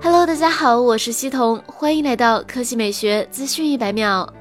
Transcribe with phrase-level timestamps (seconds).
[0.00, 4.32] Hello，大家好，我是西彤，欢迎来到科技美学资讯一百秒。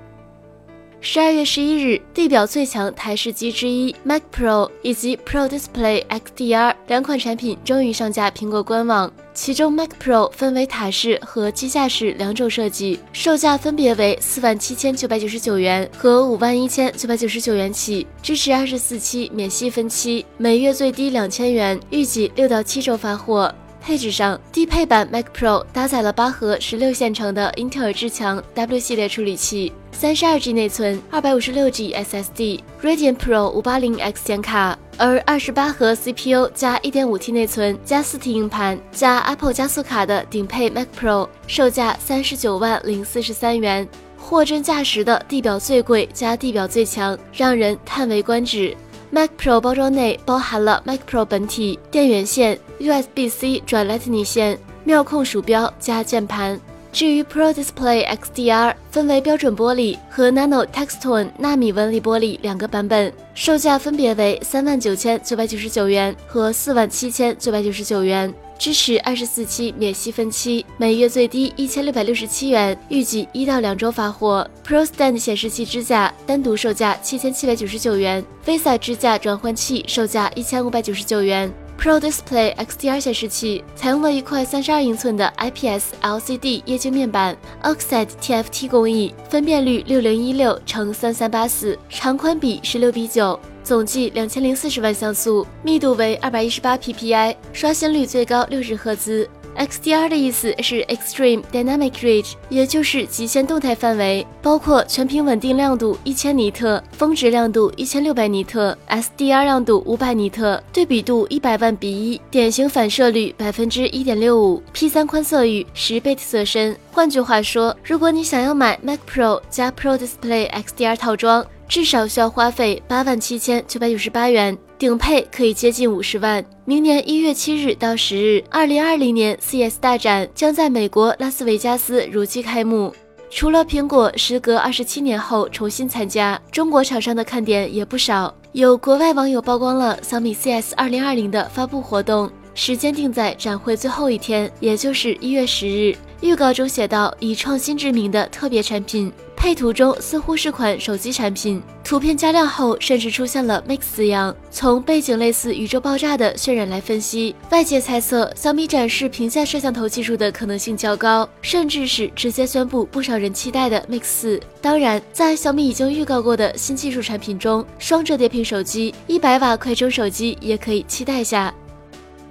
[1.02, 9.12] 十二月十一日，地表最强台式机之一 Mac Pro 以及 Pro Display XDR 两款产品终于上架苹果官网。
[9.34, 23.54] 其中 Mac Pro 分为塔式和机架式两种设计，售价分别为四万七千九百九十九元和五万一千九百九十九元起，支持二十四期免息分期，每月最低两千元，预计六到七周发货。
[23.88, 37.18] 配置上，低配版 Mac Pro 搭载了八核十六线程的英特尔至强 W 系列处理器，三十二 G 内存，二百五十六 G SSD，Radeon Pro 五八零 X 显卡，而二十八核 CPU 加一点五
[37.18, 48.76] T 内存加四 T 硬盘加 Apple 加速卡的顶配 Mac Pro，售价三十九万零四十三元，货真价实的地表最贵加地表最强，让人叹为观止。
[49.10, 56.60] Mac Pro 包装内包含了 Mac Pro 本体、电源线、USB-C 转 Lightning 线、妙控鼠标加键盘。
[56.92, 68.34] 至于 Pro Display XDR，分为标准玻璃和 Nano Textone 纳米纹理玻璃两个版本，售价分别为三万九千九百九十九元和四万七千九百九十九元。
[68.58, 74.50] 支持二十四期免息分期，每月最低一千六百六十七元，预计一到两周发货。
[74.66, 81.52] Pro Stand 显示器支架单独售价七千七百九十九元，VISA 支架转换器售价一千五百九十九元。
[81.80, 93.40] Pro Display XDR 显示器采用了一块三十二英寸的 IPS LCD 液晶面板，Oxide TFT 工艺，分辨率六零一六乘三三八四，长宽比十六比九。
[93.68, 99.28] 总计两千零四十万像素，密度为二百一十八 PPI，刷新率最高六十赫兹。
[99.58, 116.74] XDR 的意思是 Extreme Dynamic Range，也就是极限动态范围，包括全屏稳定亮度一千尼特，峰值亮度一千六百尼特，SDR 亮度五百尼特，对比度一百万比一，典型反射率百分之一点六五，P3 宽色域，十倍的色深。
[116.98, 126.44] 换句话说，如果你想要买 Mac Pro 加 Pro Display XDR 套装，至少需要花费八万七千九百九十八元，顶配可以接近五十万。
[126.66, 132.92] 明年一月七日到十日，二零二零年 CES 大展将在美国拉斯维加斯如期开幕。
[133.30, 138.34] 除了苹果时隔二十七年后重新参加，中国厂商的看点也不少。
[138.54, 145.96] 有国外网友曝光了小米 CS 二零二零的发布活动，时间定在展会最后一天，也就是一月十日。
[146.22, 154.36] 预告中写道：“以创新之名的特别产品。”配图中似乎是款手机产品，图片加亮后甚至出现了 Mix 字样。
[154.50, 164.42] 从背景类似宇宙爆炸的渲染来分析，外界猜测小米展示屏下摄像头技术的可能性较高，甚至是直接宣布不少人期待的 Mix 四。
[164.60, 171.54] 当然，在小米已经预告过的新技术产品中，双折叠屏手机、一百瓦快充手机也可以期待下。